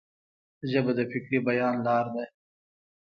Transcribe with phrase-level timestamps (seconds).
[0.71, 2.23] ژبه د فکري بیان لار ده.